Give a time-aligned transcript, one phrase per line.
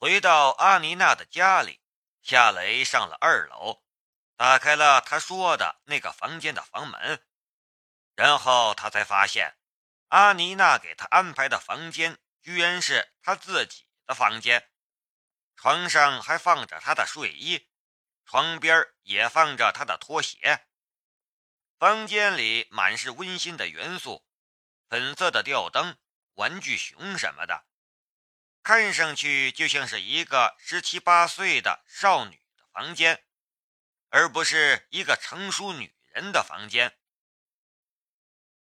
[0.00, 1.82] 回到阿妮娜的家里，
[2.22, 3.82] 夏雷上了二楼，
[4.34, 7.22] 打开了他说的那个房间的房门，
[8.14, 9.58] 然后他才发现，
[10.08, 14.70] 阿妮娜给他安排的房间居然是他自己的房间，
[15.54, 17.68] 床上还放着他的睡衣，
[18.24, 20.66] 床边也放着他的拖鞋。
[21.78, 24.26] 房间里满是温馨的元素，
[24.88, 25.98] 粉色的吊灯、
[26.36, 27.66] 玩具熊什么的，
[28.62, 33.24] 看上去就像是一个十七八岁的少女的房间，
[34.10, 36.98] 而不是一个成熟女人的房间。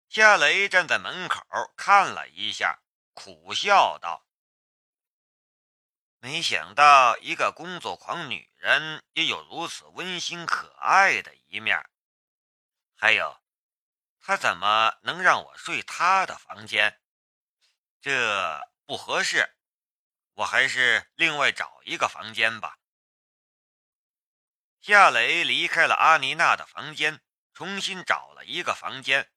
[0.10, 1.42] 夏雷站在门口
[1.76, 2.82] 看了一下，
[3.14, 4.28] 苦笑道
[6.20, 11.84] ：“没想到一个工作狂女人也有如此温馨可爱的一面。”
[12.96, 13.42] 还有，
[14.22, 17.02] 她怎么能让我睡她的房间？
[18.02, 19.56] 这不合适，
[20.34, 22.80] 我还是另外找一个房间吧。
[24.81, 27.22] 夏雷离开了阿妮娜的房间，
[27.53, 29.31] 重新找了一个房间。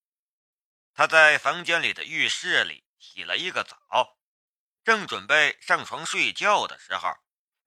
[0.94, 4.18] 他在房间里的浴室里洗了一个澡，
[4.82, 7.14] 正准备上床睡觉的时候，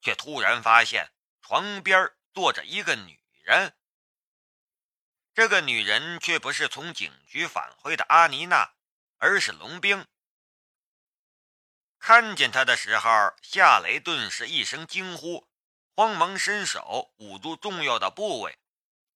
[0.01, 3.77] 却突然发现床边坐着一个女人。
[5.33, 8.73] 这个女人却不是从警局返回的阿妮娜，
[9.17, 10.05] 而是龙兵。
[11.99, 13.09] 看见他的时候，
[13.43, 15.47] 夏雷顿时一声惊呼，
[15.95, 18.57] 慌忙伸手捂住重要的部位，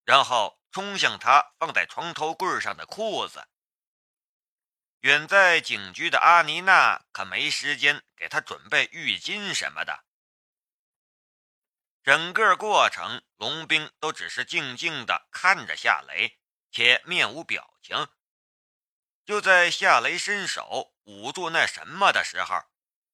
[0.04, 3.48] 然后冲向他放在床头柜上的裤子。
[5.00, 10.04] 远在警局的阿妮娜可没时间给他准备浴巾什么的。
[12.04, 16.38] 整个过程，龙兵都只是静静的看着夏雷，
[16.70, 18.08] 且面无表情。
[19.26, 22.62] 就在夏雷伸手捂住那什么的时候，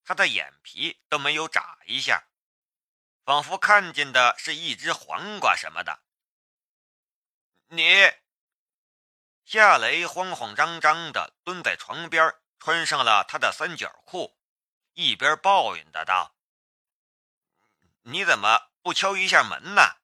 [0.10, 2.30] 他的眼皮都没有眨一下，
[3.26, 6.02] 仿佛看见的是一只黄瓜什么的。
[7.68, 7.84] 你，
[9.46, 14.36] 夏雷慌慌张张的蹲在床边，穿上了他的三角裤，
[14.94, 16.36] 一边抱怨的道
[18.02, 19.98] ：“你怎么？”不敲一下门呢？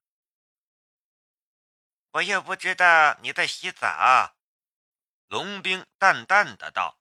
[2.11, 4.35] 我又不知道你在洗澡。”
[5.25, 6.99] 龙兵淡淡的道。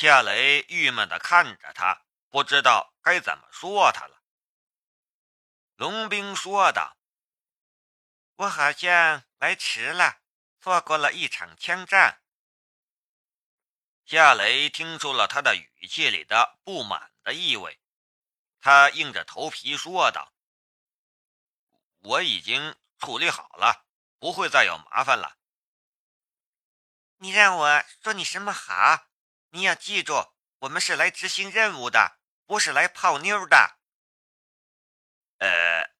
[0.00, 4.22] 夏雷郁闷的看着他，不知道该怎么说他了。
[5.74, 6.96] 龙兵说道
[8.38, 10.20] ：“我好像来迟了，
[10.60, 12.22] 错过了一场枪战。”
[14.06, 17.80] 夏雷听出了他的语气里的不满的意味。
[18.60, 20.32] 他硬着头皮说道
[21.98, 23.84] ：“我已经处理好了，
[24.20, 25.38] 不会再有麻烦了。”
[27.18, 29.07] 你让我说你什么好？
[29.50, 33.78] 你要记住，我们是来执行任务的，不是来泡妞的。
[35.38, 35.90] 呃，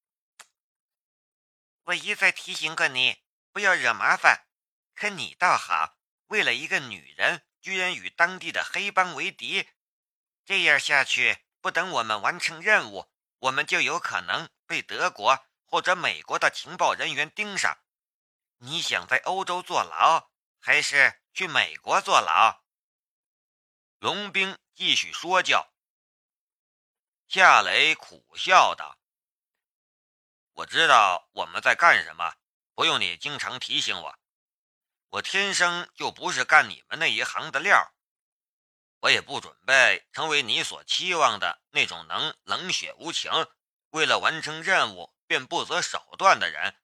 [1.85, 3.23] 我一再提醒过你
[3.53, 4.47] 不要惹麻烦，
[4.95, 9.69] 可你倒好，为了一个女人，居然与当地的黑帮为敌，
[10.45, 11.45] 这样下去。
[11.61, 17.79] 不等我们完成任务，我们就有可能被德国或者美国的情报人员盯上。
[18.59, 20.31] 你想在欧洲坐牢，
[20.61, 22.63] 还是去美国坐牢？
[24.01, 25.73] 龙兵继续说教。
[27.27, 28.97] 夏雷苦笑道
[30.55, 32.37] ：“我知道我们在干什么，
[32.75, 34.19] 不用你经常提醒我。
[35.09, 37.93] 我天生就不是干你们那一行的料。”
[39.01, 43.33] 我也不准备成为你所期望的那种能冷血无情、
[43.91, 46.81] 为了完成任务便不择手段的人。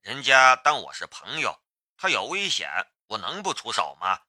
[0.00, 1.62] 人家当我是朋友，
[1.96, 2.68] 他有危险，
[3.06, 4.22] 我能不出手吗？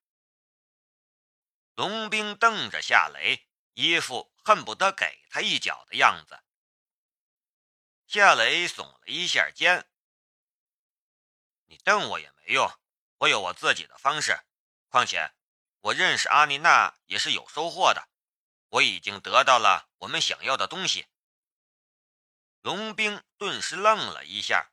[1.76, 6.44] 龙兵瞪着夏雷，一副恨不得给他一脚的样子。
[8.08, 9.90] 夏雷耸了一下肩
[11.68, 12.72] ：“你瞪我也没用，
[13.20, 14.40] 我有我自己的方式。
[14.90, 15.34] 况且……”
[15.84, 18.08] 我认识阿妮娜也是有收获的，
[18.70, 21.08] 我已经得到了我们想要的东西。
[22.62, 24.70] 龙兵顿时愣了一下：“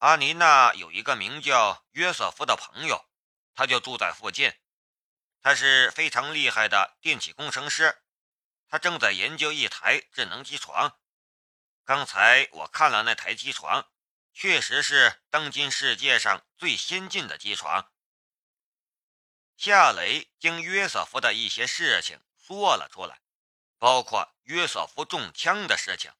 [0.00, 3.08] 阿妮娜有一个名叫约瑟夫的朋友，
[3.54, 4.52] 他就住在附近，
[5.40, 8.02] 他是非常厉害的电气工程师，
[8.68, 10.98] 他正在研究一台智能机床。
[11.84, 13.88] 刚才我看了那台机床。
[14.34, 17.92] 确实是当今世界上最先进的机床。
[19.58, 23.20] 夏雷将约瑟夫的一些事情说了出来，
[23.76, 26.14] 包括约瑟夫中枪的事情。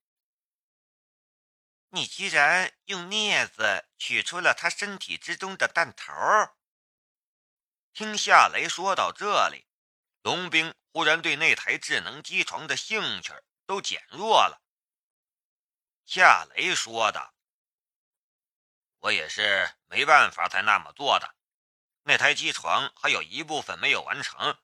[1.89, 6.13] 你居然用镊子取出了他身体之中的弹头！
[7.95, 9.67] 听夏雷说到这里，
[10.23, 13.35] 龙兵忽然对那台智能机床的兴趣
[13.67, 14.63] 都减弱了。
[16.07, 17.35] 夏雷说的
[19.01, 21.35] ：“我也是没办法才那么做的。
[22.05, 24.59] 那台机床还有一部分没有完成，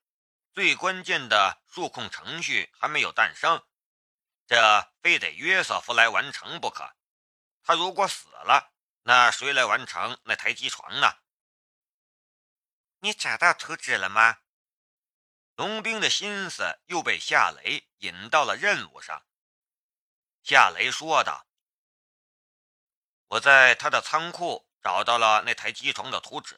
[0.54, 3.62] 最关键的数控程序还没有诞生，
[4.46, 6.96] 这非得约瑟夫来完成不可。
[7.62, 8.72] 他如果死了，
[9.02, 11.12] 那谁来完成那台机床呢？”
[13.00, 14.38] 你找到图纸了吗？
[15.54, 19.24] 龙兵的心思又被夏雷引到了任务上。
[20.42, 21.46] 夏雷说道
[23.28, 26.56] ：“我在他的仓库找到了那台机床的图纸，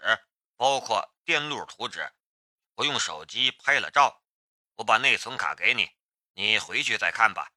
[0.57, 2.13] 包括电路图纸。
[2.77, 4.23] 我用手机拍了照，
[4.77, 5.91] 我把内存卡给你，
[6.33, 7.53] 你回去再看吧。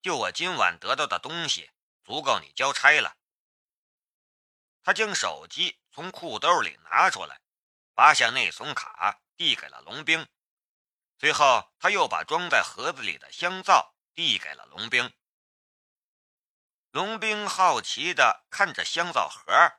[0.00, 1.70] 就我今晚得到的东西，
[2.02, 3.16] 足够你交差了。”
[4.82, 7.41] 他将手机从裤兜里拿出来，
[7.94, 10.28] 拔下内存卡，递给了龙兵。
[11.18, 15.14] 随后，他又把装在盒子里的香皂递给了龙兵。
[16.90, 19.78] 龙兵好奇地看着香皂盒：“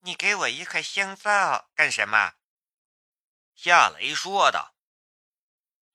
[0.00, 2.34] 你给我一块香皂干什么？”
[3.54, 4.76] 夏雷说道：“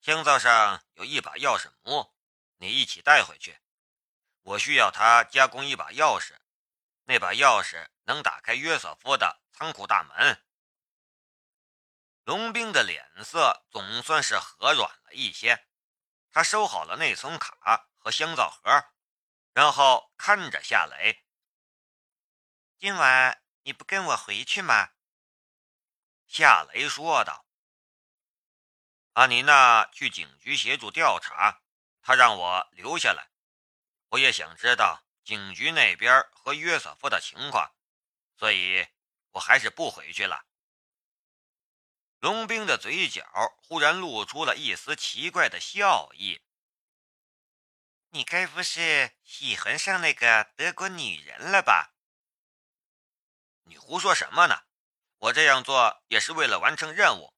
[0.00, 2.14] 香皂上有一把钥匙模，
[2.58, 3.58] 你一起带回去。
[4.42, 6.38] 我需要它加工一把钥匙，
[7.04, 10.40] 那把钥匙能打开约瑟夫的仓库大门。”
[12.24, 15.66] 龙兵的脸色总算是和软了一些，
[16.30, 18.86] 他收好了内存卡和香皂盒，
[19.52, 21.22] 然后看着夏雷
[22.80, 24.92] ：“今晚你不跟我回去吗？”
[26.26, 27.44] 夏雷说道
[29.12, 31.60] ：“阿妮娜去警局协助调查，
[32.00, 33.28] 他让我留下来。
[34.08, 37.74] 我也想知道警局那边和约瑟夫的情况，
[38.38, 38.88] 所以
[39.32, 40.46] 我还是不回去了。”
[42.24, 43.22] 龙兵的嘴角
[43.62, 46.40] 忽然露出了一丝奇怪的笑意。
[48.12, 51.92] 你该不是喜欢上那个德国女人了吧？
[53.64, 54.62] 你胡说什么呢？
[55.18, 57.34] 我这样做也是为了完成任务。”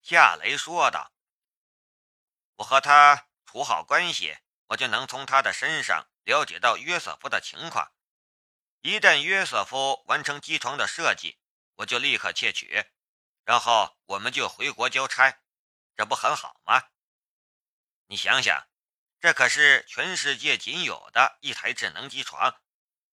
[0.00, 1.12] 夏雷说道。
[2.56, 4.38] “我和他处好关系，
[4.68, 7.92] 我就能从他的身上了解到约瑟夫的情况。
[8.80, 11.38] 一旦约瑟夫完成机床的设计，
[11.74, 12.86] 我就立刻窃取。”
[13.46, 15.38] 然后我们就回国交差，
[15.94, 16.88] 这不很好吗？
[18.08, 18.68] 你想想，
[19.20, 22.60] 这可是全世界仅有的一台智能机床，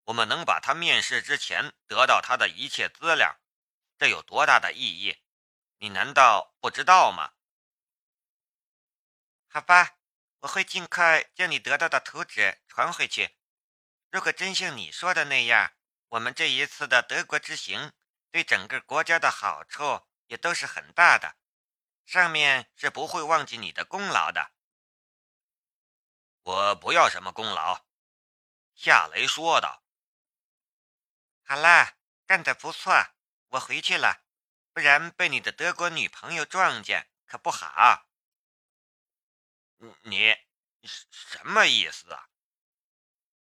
[0.05, 3.39] 我们能把它面试之前得到它的一切资料，
[3.99, 5.21] 这有多大的意义？
[5.77, 7.33] 你难道不知道吗？
[9.47, 9.97] 好吧，
[10.39, 13.37] 我会尽快将你得到的图纸传回去。
[14.09, 15.73] 如果真像你说的那样，
[16.09, 17.93] 我们这一次的德国之行
[18.31, 20.07] 对整个国家的好处。
[20.33, 21.37] 也都是很大的，
[22.07, 24.51] 上面是不会忘记你的功劳的。
[26.41, 27.85] 我不要什么功劳，
[28.73, 29.83] 夏雷说道。
[31.43, 33.13] 好啦，干得不错，
[33.49, 34.25] 我回去了，
[34.73, 38.07] 不然被你的德国女朋友撞见可不好。
[40.01, 40.35] 你
[40.71, 42.29] 什么意思啊？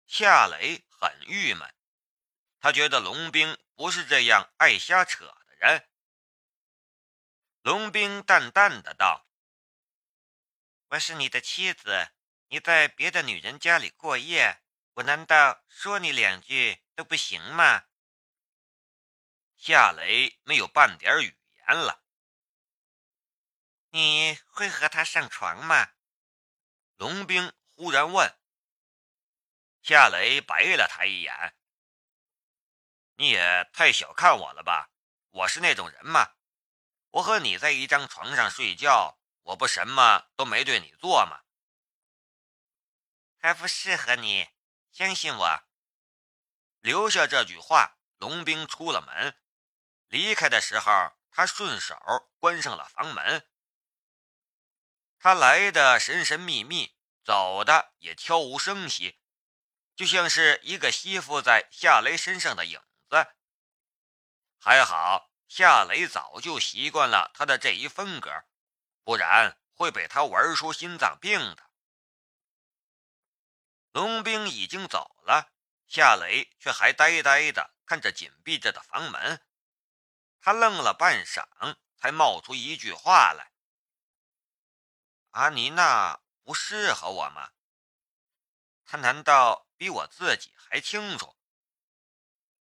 [0.07, 1.75] 夏雷很郁闷，
[2.59, 5.90] 他觉得龙兵不是这样爱瞎扯的人。
[7.63, 9.27] 龙兵淡淡的道
[10.89, 12.11] ：“我是你的妻子，
[12.49, 14.63] 你在别的女人家里过夜，
[14.95, 17.85] 我难道说你两句都不行吗？”
[19.57, 22.03] 夏雷没有半点语言了。
[23.91, 25.93] 你会和他上床吗？
[26.97, 28.39] 龙兵忽然问。
[29.83, 31.55] 夏雷白了他一眼
[33.17, 34.91] ：“你也太小看我了吧？
[35.29, 36.37] 我是那种人吗？”
[37.11, 41.43] 我和你在一张床上睡觉，我不什么都没对你做吗？
[43.39, 44.49] 还不适合你，
[44.93, 45.63] 相信我。
[46.81, 49.37] 留下这句话，龙兵出了门。
[50.09, 51.97] 离开的时候，他顺手
[52.39, 53.49] 关上了房门。
[55.19, 59.19] 他来的神神秘秘，走的也悄无声息，
[59.97, 63.27] 就像是一个吸附在夏雷身上的影子。
[64.59, 65.30] 还好。
[65.51, 68.31] 夏雷早就习惯了他的这一风格，
[69.03, 71.71] 不然会被他玩出心脏病的。
[73.91, 75.53] 龙兵已经走了，
[75.89, 79.45] 夏雷却还呆呆的看着紧闭着的房门。
[80.41, 83.53] 他愣了半晌，才冒出一句话来
[85.35, 87.51] ：“阿妮娜不适合我吗？
[88.85, 91.37] 他难道比我自己还清楚？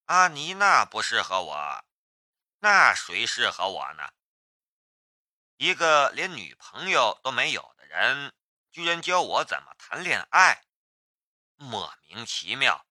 [0.05, 1.85] 阿妮娜不适合我。”
[2.63, 4.13] 那谁适合我呢？
[5.57, 8.33] 一个连女朋友都没有的人，
[8.71, 10.63] 居然教我怎么谈恋爱，
[11.55, 12.87] 莫名其妙。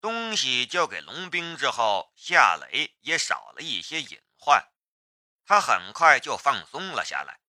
[0.00, 4.68] 东西交给龙兵之后，夏雷也少了一些隐患，
[5.44, 7.40] 他很快就放松了下来。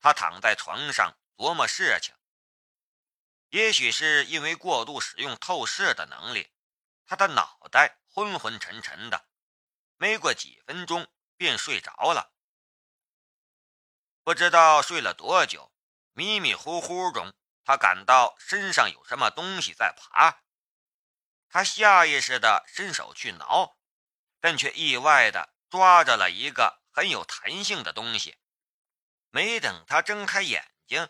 [0.00, 2.14] 他躺在床上琢磨事情。
[3.50, 6.50] 也许是因为过度使用透视的能力，
[7.04, 9.28] 他的脑袋昏昏沉沉的，
[9.96, 11.06] 没过几分钟
[11.36, 12.34] 便睡着了。
[14.24, 15.72] 不知道睡了多久，
[16.14, 17.32] 迷迷糊糊中，
[17.62, 20.42] 他感到身上有什么东西在爬。
[21.48, 23.78] 他下意识地伸手去挠，
[24.40, 28.36] 但却意外地抓着了一个很有弹性的东西。
[29.30, 31.08] 没等他睁开眼睛。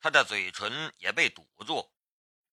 [0.00, 1.94] 他的嘴唇也被堵住，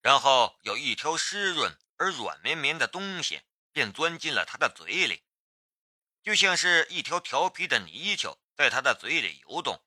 [0.01, 3.41] 然后有一条湿润而软绵绵的东西
[3.77, 5.23] 便钻进了他的嘴里，
[6.23, 9.85] 就像是一条调皮的泥鳅在他的嘴里游动。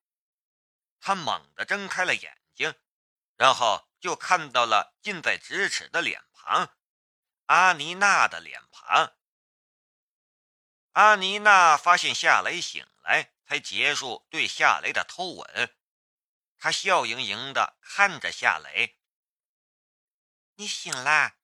[1.01, 2.73] 他猛地睁开了眼睛，
[3.35, 6.73] 然后就看到了近在咫尺的脸庞——
[7.47, 9.17] 阿妮娜的脸庞。
[10.93, 15.77] 阿妮娜发现夏雷醒来，才结束对夏雷的偷吻。
[16.59, 19.01] 她笑盈盈的看着夏雷
[20.55, 21.39] ：“你醒啦？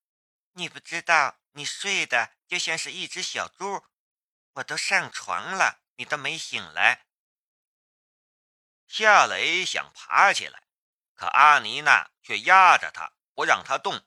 [0.53, 3.83] 你不知道你睡的就像是一只小猪，
[4.53, 7.07] 我都上床了，你都没醒来。”
[8.87, 10.69] 夏雷想爬起来，
[11.15, 14.07] 可阿妮娜却压着他，不让他动。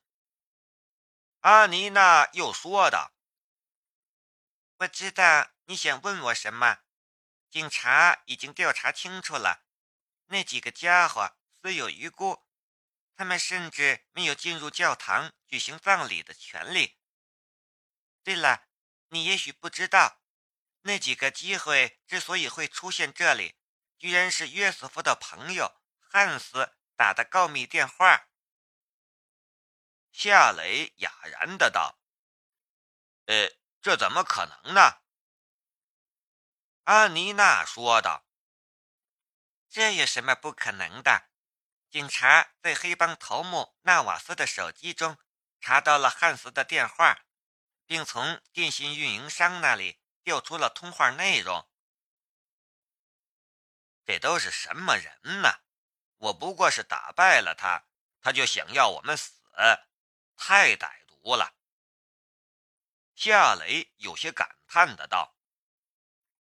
[1.39, 3.13] 阿妮娜又说道
[4.77, 6.83] ：“我知道你想问我什么，
[7.49, 9.65] 警察已经调查清楚了。”
[10.31, 12.45] 那几个家伙死有余辜，
[13.15, 16.98] 他们甚至没有进入教堂举行葬礼的权利。
[18.29, 18.67] 对了，
[19.07, 20.21] 你也许不知道，
[20.81, 23.57] 那几个机会之所以会出现这里，
[23.97, 28.27] 居然是约瑟夫的朋友汉斯打的告密电话。
[30.11, 31.97] 夏雷哑然的道
[33.25, 33.49] ：“呃，
[33.81, 35.01] 这怎么可能呢？”
[36.85, 38.27] 安妮娜说道。
[39.67, 41.31] 这有什么不可能的？
[41.89, 45.17] 警察在黑帮头目纳瓦斯的手机中
[45.59, 47.25] 查到了汉斯的电话，
[47.89, 51.67] 并从电信运营商那里调出了通话内容。
[54.05, 55.61] 这都是什么人呢？
[56.17, 57.85] 我不过是打败了他，
[58.21, 59.33] 他就想要我们死，
[60.35, 61.55] 太歹毒了。
[63.15, 65.35] 夏雷有些感叹的道：“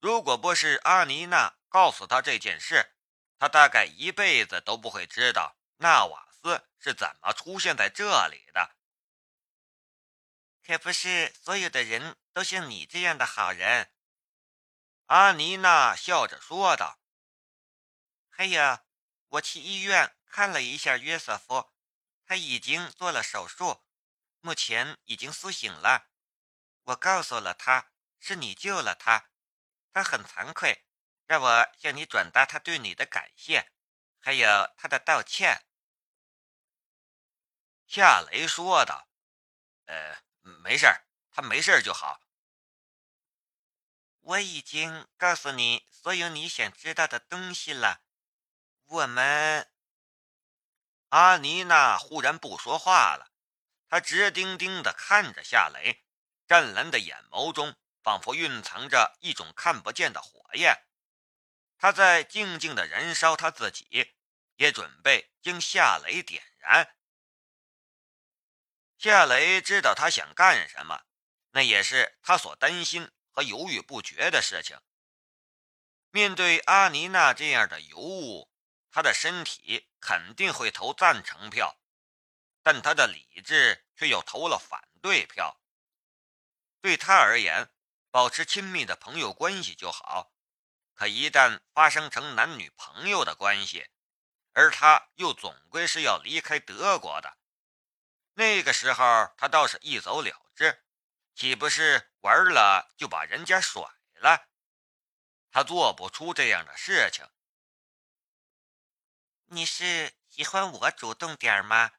[0.02, 2.94] 如果不是阿妮娜告诉他这件事。”
[3.38, 8.75] 他大概一辈子都不会知道纳瓦斯是怎么出现在这里的。
[10.66, 13.92] 可不是所有的人都像你这样的好人，
[15.04, 16.98] 阿妮娜笑着说道。
[18.28, 18.80] 还有，
[19.28, 21.72] 我去医院看了一下约瑟夫，
[22.24, 23.84] 他已经做了手术，
[24.40, 26.10] 目前已经苏醒了。
[26.82, 29.30] 我告诉了他是你救了他，
[29.92, 30.84] 他很惭愧。
[31.26, 33.70] 让我向你转达他对你的感谢，
[34.18, 35.64] 还有他的道歉。”
[37.86, 39.08] 夏雷说道。
[39.86, 40.25] “呃，
[40.62, 40.86] 没事
[41.30, 42.20] 他没事就好。”
[44.20, 48.02] 我已经告诉你所有你想知道的东西了。
[48.86, 49.70] 我们……
[51.10, 53.30] 阿妮娜忽然不说话了，
[53.88, 56.04] 她直盯盯地看着夏雷，
[56.46, 60.82] 湛蓝的眼眸中仿佛蕴藏着一种看不见的火焰。
[61.78, 64.16] 他在静静的燃烧他自己，
[64.56, 66.95] 也准备将夏雷点燃。
[68.98, 71.02] 夏雷知道他想干什么，
[71.50, 74.80] 那也是他所担心和犹豫不决的事情。
[76.10, 78.50] 面对阿妮娜这样的尤物，
[78.90, 81.78] 他的身体肯定会投赞成票，
[82.62, 85.60] 但他的理智却又投了反对票。
[86.80, 87.68] 对他而言，
[88.10, 90.32] 保持亲密的朋友关系就好。
[90.94, 93.86] 可一旦发生成男女朋友的关系，
[94.54, 97.35] 而他又总归是要离开德国的，
[98.38, 100.84] 那个时候他倒是一走了之，
[101.34, 103.82] 岂不是玩了就把人家甩
[104.16, 104.50] 了？
[105.50, 107.26] 他做不出这样的事情。
[109.46, 111.92] 你是喜欢我主动点吗？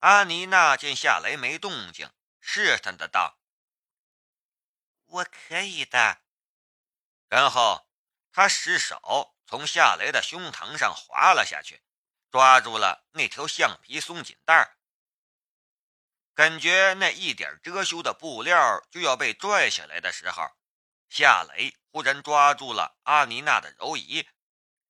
[0.00, 3.38] 阿妮娜见夏雷没动静，试探的道
[5.06, 6.22] ：“我可以的。”
[7.30, 7.88] 然后，
[8.32, 11.84] 他失手从夏雷的胸膛上滑了下去，
[12.28, 14.75] 抓住了那条橡皮松紧带
[16.36, 20.54] 感觉那一点遮羞的布料就要被拽下来的时候，
[21.08, 24.28] 夏雷忽然抓住了阿妮娜的柔仪，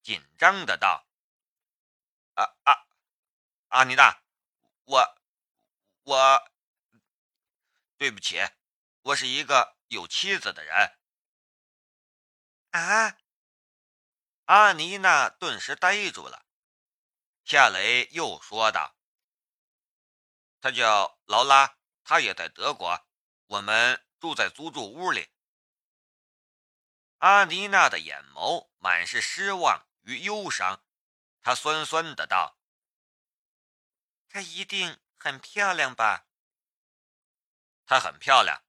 [0.03, 1.07] 紧张的道
[2.35, 2.89] ：“啊啊，
[3.69, 4.21] 阿妮娜，
[4.87, 5.17] 我
[6.03, 6.51] 我
[7.97, 8.41] 对不起，
[9.03, 10.99] 我是一个有妻子的人。”
[12.77, 13.17] 啊！
[14.47, 16.45] 阿妮娜顿时呆住了。
[17.45, 18.96] 夏雷又说道
[20.67, 23.07] ：“他叫劳拉，他也在德国，
[23.47, 25.31] 我们住在租住屋里。”
[27.19, 30.85] 阿妮娜的眼眸满是失望与忧伤，
[31.41, 32.59] 她酸酸的道
[34.29, 36.27] ：“她一定很漂亮吧
[37.87, 38.65] ？”“她很漂亮。”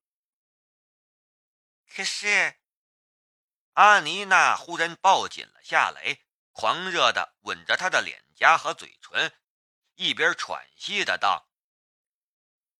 [1.89, 2.59] 可是，
[3.73, 9.35] 阿妮娜忽然抱紧了夏雷，狂热的吻着他的脸颊和嘴唇，
[9.95, 11.49] 一边喘息的道：“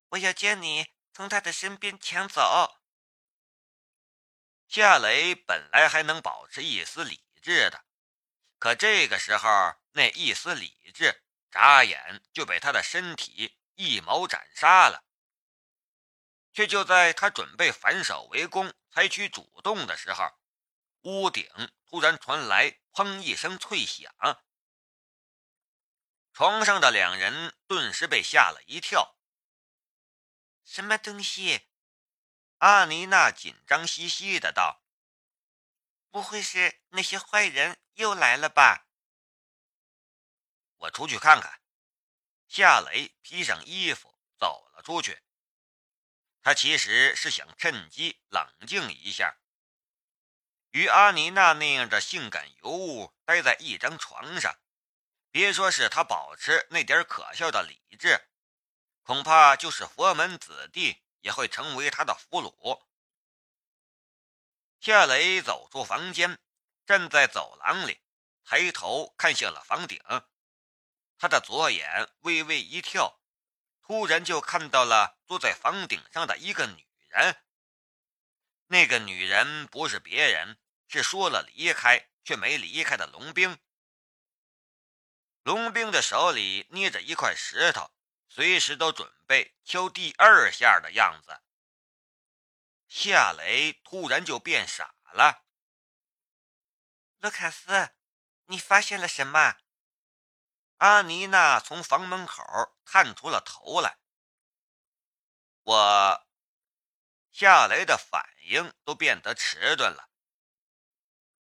[0.10, 2.80] 我要将你从他的身边抢走。”
[4.68, 7.86] 夏雷本来还能保持一丝理智的，
[8.60, 9.50] 可这个时候
[9.92, 15.06] 那一丝理智眨眼就被他的身体一谋斩杀了。
[16.54, 20.28] 却就在他准备反手为攻、采取主动的时候，
[21.02, 21.48] 屋顶
[21.86, 24.12] 突然传来“砰”一声脆响，
[26.34, 29.17] 床上的两人顿时被吓了一跳。
[30.68, 31.66] 什么东西？
[32.58, 34.84] 阿妮娜紧张兮兮的道
[36.12, 38.86] ：“不会是那些坏人又来了吧？”
[40.76, 41.62] 我出去看看。
[42.50, 45.24] 夏雷披上衣服走了出去。
[46.42, 49.38] 他其实是想趁机冷静一下。
[50.72, 54.60] 与阿妮娜那样的性感尤物待在一张床上，
[55.32, 58.30] 别说是他保持那点可笑的理智，
[59.08, 61.02] 恐怕就是佛门子弟。
[61.22, 62.82] 也会成为他的俘虏。
[64.80, 66.40] 夏雷走出房间，
[66.86, 68.00] 站在走廊里，
[68.46, 70.02] 抬头看向了房顶。
[71.18, 73.20] 他的左眼微微一跳，
[73.82, 77.44] 突然就看到了坐在房顶上的一个女人。
[78.68, 83.60] 那个女人不是别人，是说了离开却没离开的龙兵。
[85.44, 87.92] 龙兵的手里捏着一块石头。
[88.38, 91.42] 随时都准备敲第二下的样子。
[92.88, 95.44] 夏雷突然就变傻了。
[97.18, 97.96] 卢卡斯，
[98.46, 99.58] 你发现了什么？
[100.78, 102.44] 阿妮娜从房门口
[102.86, 103.98] 探出了头来。
[105.64, 106.28] 我，
[107.32, 110.12] 夏雷的反应都变得迟钝了。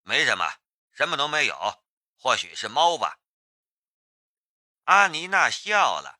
[0.04, 0.60] 没什么，
[0.92, 1.84] 什么都没有，
[2.20, 3.20] 或许是猫吧。
[4.84, 6.20] 阿妮娜笑了。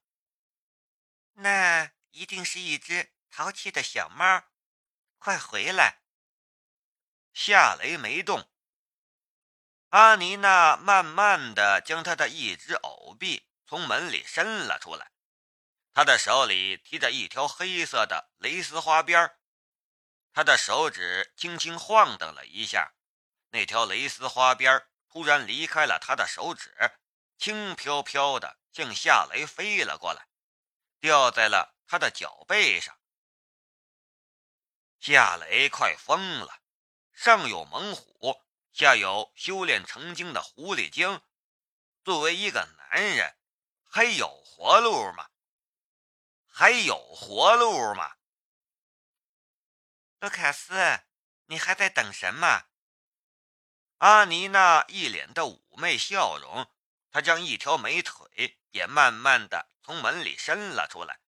[1.40, 4.46] 那一定是一只淘气的小猫，
[5.20, 6.02] 快回来！
[7.32, 8.50] 夏雷没动。
[9.90, 15.12] 阿妮娜慢慢的将她的一只藕臂从门里伸了出来，
[15.94, 19.38] 她的手里提着一条黑色的蕾丝花边
[20.34, 22.96] 她的手指轻轻晃动了一下，
[23.50, 26.76] 那条蕾丝花边突然离开了她的手指，
[27.38, 30.28] 轻飘飘的向夏雷飞了过来。
[31.00, 33.00] 掉在了他的脚背上，
[35.00, 36.62] 夏雷快疯了。
[37.14, 41.22] 上有猛虎，下有修炼成精的狐狸精，
[42.04, 43.38] 作为一个男人，
[43.84, 45.30] 还有活路吗？
[46.46, 48.18] 还有活路吗？
[50.20, 50.74] 卢卡斯，
[51.46, 52.68] 你还在等什么？
[53.98, 56.72] 阿妮娜一脸的妩媚笑容，
[57.10, 59.70] 她将一条美腿也慢慢的。
[59.88, 61.22] 从门里伸了出来，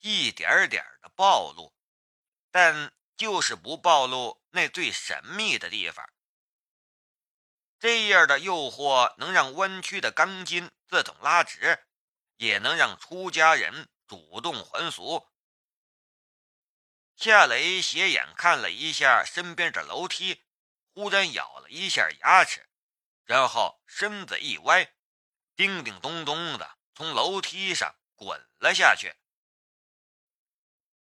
[0.00, 1.74] 一点点的暴露，
[2.50, 6.06] 但就是不暴露那最神秘的地方。
[7.78, 11.82] 这样的诱惑能让弯曲的钢筋自动拉直，
[12.36, 15.26] 也能让出家人主动还俗。
[17.16, 20.44] 夏雷斜眼看了一下身边的楼梯，
[20.92, 22.68] 忽然咬了一下牙齿，
[23.24, 24.92] 然后身子一歪，
[25.56, 26.77] 叮叮咚咚的。
[26.98, 29.14] 从楼梯上滚了下去。